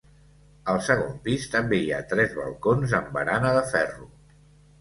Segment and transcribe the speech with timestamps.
[0.71, 4.09] Al segon pis, també hi ha tres balcons amb barana de ferro.